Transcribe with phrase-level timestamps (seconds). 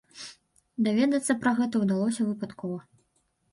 [0.87, 2.83] Даведацца пра гэта ўдалося выпадкова.